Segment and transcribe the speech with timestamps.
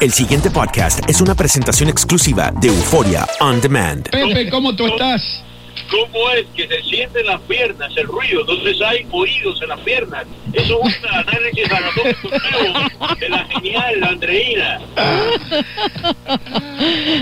[0.00, 4.08] El siguiente podcast es una presentación exclusiva de Euforia On Demand.
[4.10, 5.42] Pepe, ¿cómo tú estás?
[5.90, 10.26] Cómo es que se sienten las piernas, el ruido, entonces hay oídos en las piernas.
[10.52, 14.80] Eso es un análisis anatómico nuevo de la genial Andreina.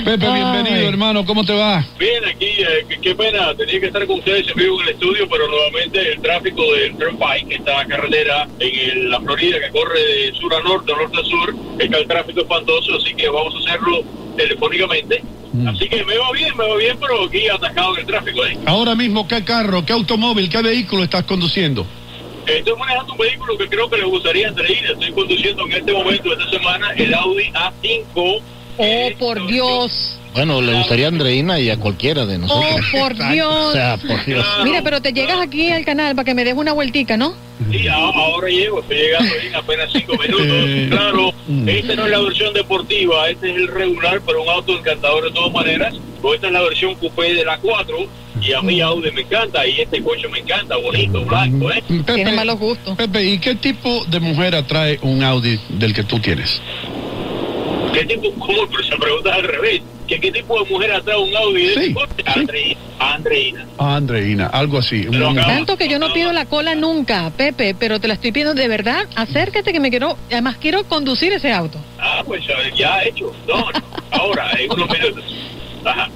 [0.04, 1.84] Pepe, bienvenido, hermano, ¿cómo te va?
[1.98, 5.29] Bien, aquí, eh, qué, pena, tenía que estar con ustedes en vivo en el estudio,
[5.29, 10.32] pero nuevamente el tráfico del Turnpike, que está carretera en la Florida que corre de
[10.32, 14.03] sur a norte, norte a sur, está el tráfico espantoso, así que vamos a hacerlo
[14.36, 15.22] telefónicamente
[15.56, 15.68] Mm.
[15.68, 18.44] Así que me va bien, me va bien, pero aquí atascado en el tráfico.
[18.44, 18.58] ¿eh?
[18.66, 21.86] Ahora mismo, ¿qué carro, qué automóvil, qué vehículo estás conduciendo?
[22.46, 24.92] Estoy manejando un vehículo que creo que le gustaría entregar.
[24.92, 28.40] Estoy conduciendo en este momento, esta semana, el Audi A5.
[28.79, 30.20] Oh, por Dios.
[30.36, 32.84] Bueno, le gustaría a Andreina y a cualquiera de nosotros.
[32.94, 33.55] Oh, por Dios.
[33.55, 34.44] O sea, por Dios.
[34.64, 37.33] Mira, pero te llegas aquí al canal para que me des una vueltica, ¿no?
[37.70, 40.91] Sí, ahora llego, estoy llegando en apenas cinco minutos.
[40.91, 41.33] Claro,
[41.67, 45.30] esta no es la versión deportiva, este es el regular, pero un auto encantador de
[45.30, 45.94] todas maneras.
[46.34, 47.97] Esta es la versión coupé de la 4
[48.42, 51.82] y a mí Audi me encanta y este coche me encanta, bonito, blanco, ¿eh?
[52.14, 52.94] Tiene malos gustos.
[52.97, 56.60] Pepe, ¿y qué tipo de mujer atrae un Audi del que tú tienes?
[57.94, 58.30] ¿Qué tipo?
[58.34, 58.66] ¿Cómo?
[58.69, 59.80] Pero se pregunta al revés.
[60.06, 61.68] ¿Qué, ¿Qué tipo de mujer atrae un Audi?
[61.68, 62.80] Sí, Andreina.
[62.98, 63.66] Andreina.
[63.78, 65.06] Andreina, algo así.
[65.34, 68.68] Tanto que yo no pido la cola nunca, Pepe, pero te la estoy pidiendo de
[68.68, 69.06] verdad.
[69.16, 71.78] Acércate que me quiero, además quiero conducir ese auto.
[71.98, 72.42] Ah, pues
[72.76, 73.32] ya hecho.
[73.48, 73.68] No,
[74.12, 75.24] ahora, en unos minutos.
[75.84, 76.08] Ajá.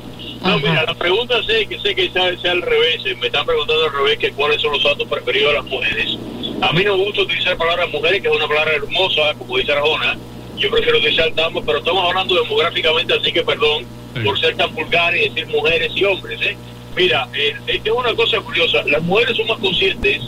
[0.42, 3.02] No, mira, la pregunta sé que sé que sea, sea, al revés.
[3.18, 6.16] Me están preguntando al revés que cuáles son los autos preferidos de las mujeres.
[6.62, 9.72] A mí no me gusta utilizar palabras mujeres, que es una palabra hermosa, como dice
[9.72, 10.16] Arjona
[10.60, 13.86] yo prefiero utilizar damas, pero estamos hablando demográficamente, así que perdón
[14.22, 16.38] por ser tan vulgar y decir mujeres y hombres.
[16.42, 16.56] ¿eh?
[16.94, 20.20] Mira, eh, es una cosa curiosa, las mujeres son más conscientes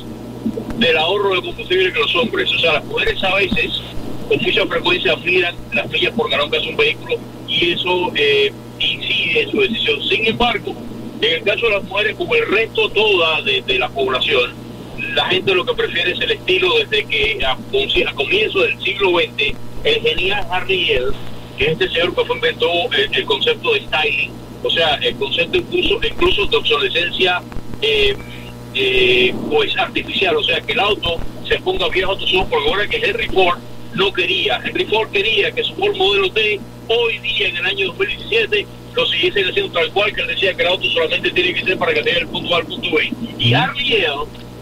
[0.78, 3.82] del ahorro de combustible que los hombres, o sea, las mujeres a veces
[4.28, 7.16] con mucha frecuencia miran las millas por galón que hace un vehículo
[7.46, 10.02] y eso eh, incide en su decisión.
[10.08, 10.74] Sin embargo,
[11.20, 14.54] en el caso de las mujeres, como el resto toda de, la población,
[15.14, 19.10] la gente lo que prefiere es el estilo desde que a, a comienzos del siglo
[19.10, 19.54] XX
[19.84, 20.86] el genial Harry
[21.58, 24.30] que es este señor que inventó el, concepto de styling,
[24.62, 27.42] o sea, el concepto incluso, incluso de obsolescencia
[27.82, 28.16] eh,
[28.74, 32.68] eh, pues artificial, o sea, que el auto se ponga viejo a tus ojos, porque
[32.68, 33.58] ahora que Henry Ford
[33.94, 37.86] no quería, Henry Ford quería que su Ford modelo T hoy día, en el año
[37.88, 41.64] 2017, lo siguiesen haciendo tal cual, que él decía que el auto solamente tiene que
[41.64, 43.12] ser para que tenga el punto A al punto B.
[43.38, 44.04] Y Harry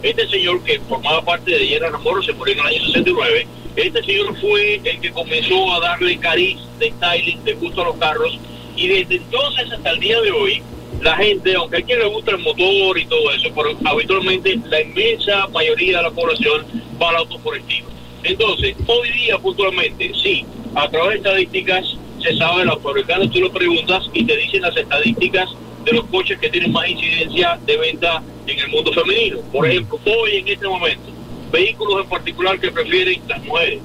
[0.03, 4.03] este señor que formaba parte de General Motors, se murió en el año 69, este
[4.03, 8.39] señor fue el que comenzó a darle cariz de styling, de gusto a los carros,
[8.77, 10.63] y desde entonces hasta el día de hoy,
[11.03, 14.83] la gente, aunque a quien le gusta el motor y todo eso, pero habitualmente la
[14.83, 16.67] inmensa mayoría de la población
[17.01, 17.87] va al auto por estilo.
[18.23, 20.45] Entonces, hoy día puntualmente, sí,
[20.75, 24.77] a través de estadísticas se sabe, los fabricantes tú lo preguntas y te dicen las
[24.77, 25.49] estadísticas
[25.85, 29.39] de los coches que tienen más incidencia de venta en el mundo femenino.
[29.53, 31.10] Por ejemplo, hoy en este momento,
[31.51, 33.83] vehículos en particular que prefieren las mujeres.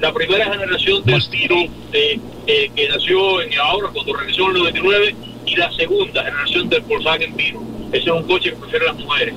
[0.00, 1.56] La primera generación del Tiro
[1.92, 5.14] eh, eh, que nació en ahora cuando regresó en el 99
[5.46, 7.60] y la segunda generación del Volkswagen Piro.
[7.92, 9.34] Ese es un coche que prefieren las mujeres.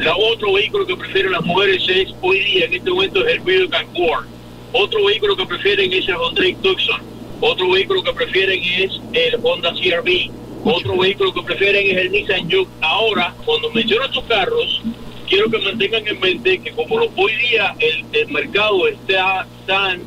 [0.00, 3.40] La otro vehículo que prefieren las mujeres es hoy día en este momento es el
[3.40, 4.26] Buick Accord.
[4.72, 7.00] Otro vehículo que prefieren es el Hyundai Tucson.
[7.40, 10.30] Otro vehículo que prefieren es el Honda CRV.
[10.64, 12.68] Otro vehículo que prefieren es el Nissan Juke.
[12.80, 14.82] Ahora, cuando menciono estos carros,
[15.26, 20.02] quiero que mantengan en mente que como hoy día el, mercado está tan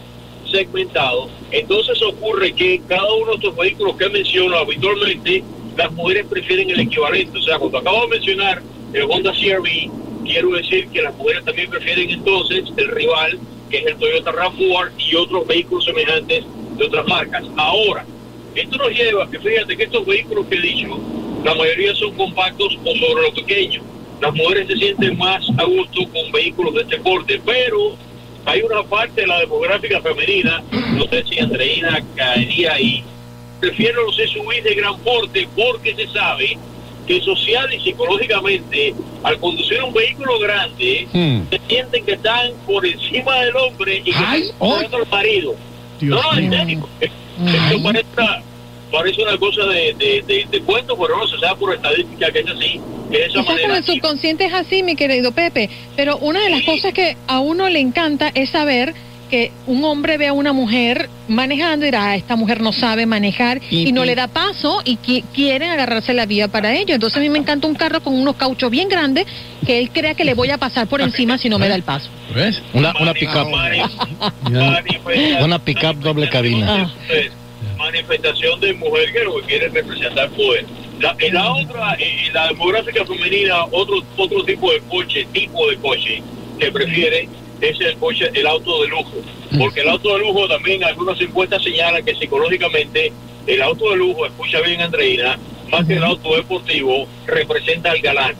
[0.49, 5.43] segmentado, entonces ocurre que cada uno de estos vehículos que menciono habitualmente,
[5.77, 7.37] las mujeres prefieren el equivalente.
[7.37, 8.61] O sea, cuando acabo de mencionar
[8.93, 13.85] el Honda CRV, quiero decir que las mujeres también prefieren entonces el rival, que es
[13.85, 16.43] el Toyota RAV4 y otros vehículos semejantes
[16.77, 17.43] de otras marcas.
[17.57, 18.05] Ahora,
[18.55, 20.99] esto nos lleva a que fíjate que estos vehículos que he dicho,
[21.43, 23.81] la mayoría son compactos o sobre lo pequeño
[24.21, 27.95] las mujeres se sienten más a gusto con vehículos de este porte, pero
[28.45, 33.03] hay una parte de la demográfica femenina, no sé si Andreina caería ahí,
[33.59, 36.57] prefieren los SUV de gran porte porque se sabe
[37.07, 38.93] que social y psicológicamente,
[39.23, 41.41] al conducir un vehículo grande, hmm.
[41.49, 44.79] se sienten que están por encima del hombre y que están oh.
[44.79, 45.55] el marido.
[46.01, 46.89] no, no, en serio.
[47.01, 48.05] Esto parece,
[48.91, 52.47] parece una cosa de, de, de, cuento, pero no se sabe por estadística que es
[52.47, 52.81] así.
[53.11, 56.61] Que esa Quizás con el subconsciente es así, mi querido Pepe, pero una de las
[56.63, 58.93] cosas que a uno le encanta es saber
[59.31, 63.05] que un hombre ve a una mujer manejando y dirá, "Ah, esta mujer no sabe
[63.05, 66.73] manejar y, Y- no y- le da paso y qui- quieren agarrarse la vía para
[66.75, 66.95] ello.
[66.95, 69.27] Entonces a mí me encanta un carro con unos cauchos bien grandes
[69.67, 71.83] que él crea que le voy a pasar por encima si no me da el
[71.83, 72.09] paso.
[72.33, 72.59] ¿Ves?
[72.73, 73.47] Una, una pickup.
[75.43, 76.75] Una pickup doble cabina.
[77.07, 77.31] Entonces,
[77.91, 80.65] manifestación de mujer que lo que quiere es representar poder.
[80.99, 85.77] La, en la otra, en la demográfica femenina, otro otro tipo de coche, tipo de
[85.77, 86.21] coche
[86.59, 87.27] que prefiere
[87.61, 89.13] es el coche, el auto de lujo.
[89.57, 93.11] Porque el auto de lujo también algunas encuestas señalan que psicológicamente
[93.47, 95.39] el auto de lujo, escucha bien Andreina,
[95.71, 98.35] más que el auto deportivo, representa al galán.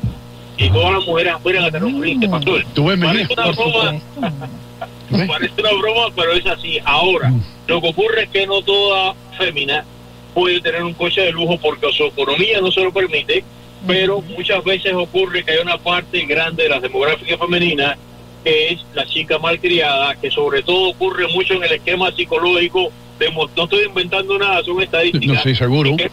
[0.58, 2.66] Y todas las mujeres aspiran a tener un pastor.
[2.74, 5.28] Tú ves, Mejía, Parece una broma.
[5.28, 6.80] Parece una broma, pero es así.
[6.84, 7.42] Ahora, Mm.
[7.68, 9.86] lo que ocurre es que no toda fémina
[10.34, 13.44] puede tener un coche de lujo porque su economía no se lo permite,
[13.88, 17.98] pero muchas veces ocurre que hay una parte grande de la demográfica femenina
[18.44, 22.92] que es la chica malcriada, que sobre todo ocurre mucho en el esquema psicológico.
[23.20, 25.28] De, no estoy inventando nada, son estadísticas.
[25.38, 25.90] No, sí, seguro.
[25.90, 26.10] En que,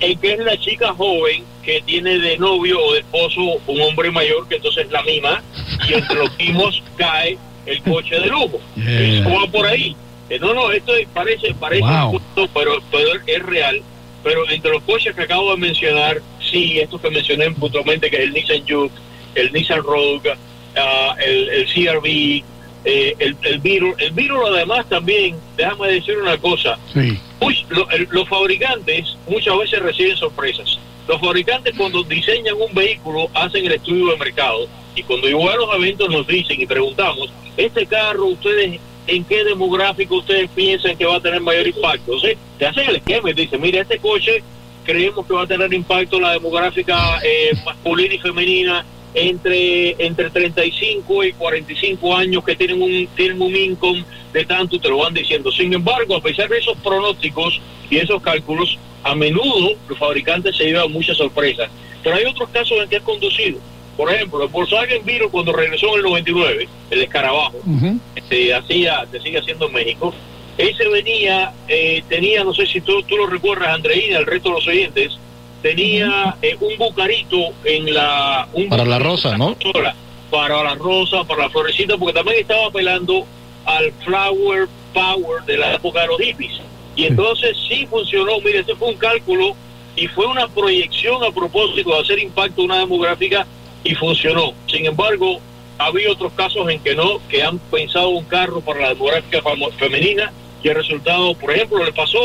[0.00, 4.10] en que es la chica joven que tiene de novio o de esposo un hombre
[4.10, 5.42] mayor que entonces la mima
[5.88, 8.60] y entre los mismos cae el coche de lujo.
[8.74, 9.20] Yeah.
[9.20, 9.94] Eso va por ahí.
[10.30, 12.10] Eh, no, no, esto es- parece, parece Wow.
[12.12, 13.82] cuento, pero, pero es real.
[14.22, 18.22] Pero entre los coches que acabo de mencionar, sí, estos que mencioné puntualmente, que es
[18.22, 18.92] el Nissan Juke,
[19.34, 20.32] el Nissan Rogue,
[20.76, 22.44] ah, el, el CRV,
[22.84, 23.94] eh, el, el Beetle.
[23.98, 27.18] El Beetle además también, déjame decir una cosa, Sí.
[27.40, 30.78] Uy, lo- el- los fabricantes muchas veces reciben sorpresas.
[31.08, 35.56] Los fabricantes cuando diseñan un vehículo hacen el estudio de mercado y cuando igual a
[35.56, 38.78] los eventos nos dicen y preguntamos, este carro ustedes
[39.10, 42.14] en qué demográfico ustedes piensan que va a tener mayor impacto.
[42.14, 44.42] Entonces, te hacen el esquema y te dicen, mira, este coche
[44.84, 51.24] creemos que va a tener impacto la demográfica eh, masculina y femenina entre entre 35
[51.24, 55.50] y 45 años que tienen un tienen un income de tanto te lo van diciendo.
[55.50, 57.60] Sin embargo, a pesar de esos pronósticos
[57.90, 61.68] y esos cálculos, a menudo los fabricantes se llevan muchas sorpresas.
[62.02, 63.58] Pero hay otros casos en que es conducido.
[64.00, 67.98] Por ejemplo, el Volkswagen Viro cuando regresó en el 99, el escarabajo, Ujú.
[68.30, 70.14] se hacía, se sigue haciendo en México.
[70.56, 74.54] Ese venía, eh, tenía, no sé si tú, tú lo recuerdas, Andreina, el resto de
[74.54, 75.18] los oyentes,
[75.60, 78.48] tenía eh, un bucarito en la...
[78.54, 79.54] Un Para la rosa, la ¿no?
[79.54, 79.94] consola,
[80.30, 83.26] Para la rosa, para la florecita, porque también estaba apelando
[83.66, 86.52] al flower power de la época de los hippies.
[86.96, 89.54] Y entonces sí funcionó, mire, ese fue un cálculo
[89.94, 93.46] y fue una proyección a propósito de hacer impacto una demográfica
[93.84, 94.52] y funcionó.
[94.66, 95.40] Sin embargo,
[95.78, 99.72] había otros casos en que no, que han pensado un carro para la demográfica famo-
[99.72, 100.32] femenina
[100.62, 102.18] y el resultado, por ejemplo, le pasó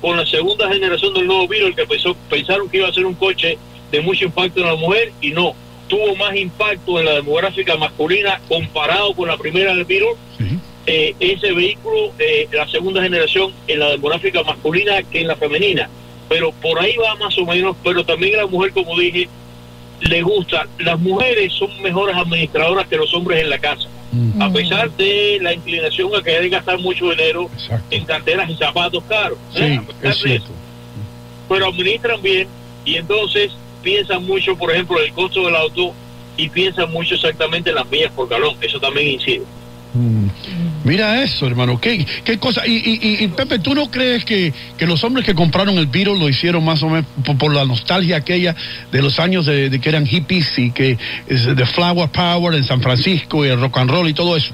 [0.00, 3.06] con la segunda generación del nuevo Beetle, el que pensó, pensaron que iba a ser
[3.06, 3.58] un coche
[3.90, 5.54] de mucho impacto en la mujer y no,
[5.88, 9.86] tuvo más impacto en la demográfica masculina comparado con la primera del.
[10.38, 10.58] Sí.
[10.86, 15.88] Eh, ese vehículo, eh, la segunda generación, en la demográfica masculina que en la femenina.
[16.28, 19.28] Pero por ahí va más o menos, pero también la mujer, como dije,
[20.00, 20.66] le gusta.
[20.78, 23.88] Las mujeres son mejores administradoras que los hombres en la casa.
[24.12, 24.42] Mm.
[24.42, 27.86] A pesar de la inclinación a querer gastar mucho dinero Exacto.
[27.90, 29.38] en carteras y zapatos caros.
[29.52, 29.80] Sí, ¿eh?
[30.00, 30.50] Pesar es cierto.
[31.48, 32.48] Pero administran bien
[32.84, 33.52] y entonces
[33.82, 35.92] piensan mucho, por ejemplo, el costo del auto
[36.36, 38.56] y piensan mucho exactamente en las millas por galón.
[38.60, 39.42] Eso también incide.
[39.94, 40.23] Mm.
[40.84, 41.80] Mira eso, hermano.
[41.80, 42.66] ¿Qué, qué cosa?
[42.66, 46.18] Y, y, y, Pepe, ¿tú no crees que, que los hombres que compraron el Beetle
[46.18, 48.54] lo hicieron más o menos por, por la nostalgia aquella
[48.92, 52.82] de los años de, de que eran hippies y que de Flower Power en San
[52.82, 54.52] Francisco y el rock and roll y todo eso?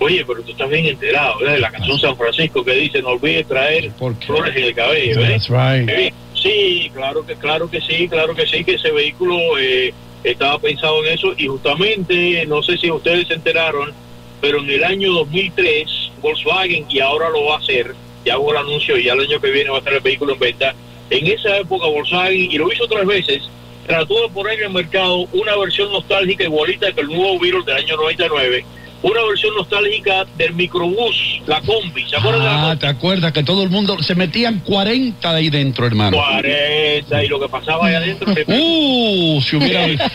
[0.00, 1.54] Oye, pero tú estás bien enterado, ¿verdad?
[1.54, 3.90] De la canción San Francisco que dice, no olvides traer
[4.24, 5.28] flores en el cabello, ¿eh?
[5.30, 6.14] That's right.
[6.34, 11.04] Sí, claro que claro que sí, claro que sí, que ese vehículo eh, estaba pensado
[11.04, 13.92] en eso y justamente, no sé si ustedes se enteraron,
[14.40, 18.58] pero en el año 2003 Volkswagen, y ahora lo va a hacer, ya hago el
[18.58, 20.74] anuncio y ya el año que viene va a estar el vehículo en venta,
[21.10, 23.42] en esa época Volkswagen, y lo hizo tres veces,
[23.86, 27.76] trató de poner en el mercado una versión nostálgica igualita que el nuevo Beetle del
[27.76, 28.64] año 99,
[29.02, 32.76] una versión nostálgica del microbús, la combi, ¿se acuerdan de la Ah, combi?
[32.80, 36.16] ¿te acuerdas que todo el mundo se metían 40 ahí dentro, hermano?
[36.16, 40.10] 40 y lo que pasaba ahí adentro se Uh, si hubiera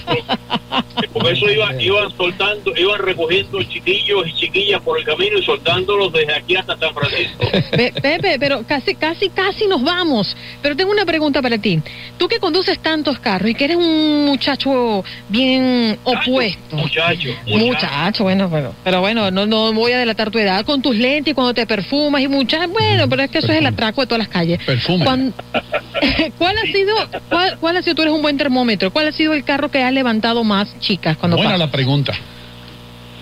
[1.12, 6.12] porque eso iba, iban soltando, iban recogiendo chiquillos y chiquillas por el camino y soltándolos
[6.12, 7.46] desde aquí hasta San Francisco.
[7.72, 10.36] Pe- Pepe, pero casi, casi, casi nos vamos.
[10.64, 11.80] Pero tengo una pregunta para ti.
[12.18, 16.76] Tú que conduces tantos carros y que eres un muchacho bien opuesto.
[16.78, 17.66] Muchacho, muchacho.
[17.66, 21.32] Muchacho, bueno, pero, pero bueno, no, no voy a delatar tu edad con tus lentes
[21.32, 24.08] y cuando te perfumas y muchas, bueno, pero es que eso es el atraco de
[24.08, 24.60] todas las calles.
[24.66, 25.06] Perfume.
[26.38, 26.96] ¿Cuál ha sido,
[27.30, 29.82] cuál, cuál ha sido, tú eres un buen termómetro, cuál ha sido el carro que
[29.84, 31.68] has levantado más chicas cuando Buena pasas?
[31.68, 32.14] la pregunta.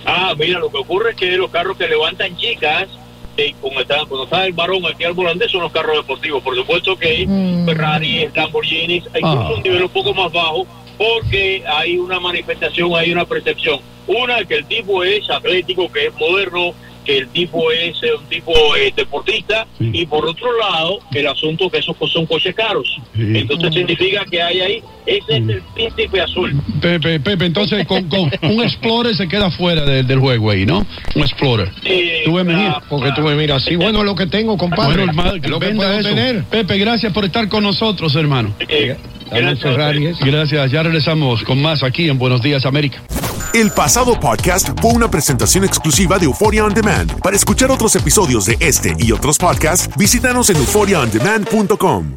[0.06, 2.88] Ah, mira, lo que ocurre es que los carros que levantan chicas,
[3.38, 6.42] eh, cuando, está, cuando está el varón aquí al volante, son los carros deportivos.
[6.44, 7.66] Por supuesto que hay Mm.
[7.66, 9.54] Ferrari, Lamborghinis, incluso Ah.
[9.56, 10.66] un nivel un poco más bajo,
[11.02, 13.80] porque hay una manifestación, hay una percepción.
[14.08, 16.74] Una, que el tipo es atlético, que es moderno,
[17.06, 19.90] que el tipo es eh, un tipo eh, deportista, Sí.
[19.94, 22.88] y por otro lado, el asunto que esos son coches caros.
[23.16, 23.22] Sí.
[23.36, 26.54] Entonces significa que hay ahí, ese es el príncipe azul.
[26.80, 30.86] Pepe, Pepe, entonces con, con un Explorer se queda fuera de- del juego ahí, ¿no?
[31.16, 31.72] Un Explorer.
[31.86, 32.34] Eh, Tú
[32.90, 34.98] Porque tú me miras así, bueno, lo que tengo, compadre.
[34.98, 36.10] Bueno, hermano, lo que venda puedo eso.
[36.10, 36.44] tener.
[36.46, 38.54] Pepe, gracias por estar con nosotros, hermano.
[38.68, 38.96] eh,
[39.32, 40.26] gracias ese.
[40.26, 43.02] Gracias, ya regresamos con más aquí en Buenos Días, América.
[43.54, 47.20] El pasado podcast fue una presentación exclusiva de Euphoria On Demand.
[47.20, 52.10] Para escuchar otros episodios de este y otros podcasts, visítanos en euphoriaondemand.com.